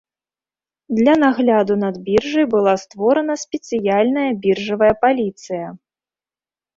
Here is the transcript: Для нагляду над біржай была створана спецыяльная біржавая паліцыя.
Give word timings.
Для 0.99 1.13
нагляду 1.23 1.73
над 1.83 1.95
біржай 2.07 2.45
была 2.53 2.73
створана 2.83 3.35
спецыяльная 3.43 4.23
біржавая 4.47 4.89
паліцыя. 5.05 5.67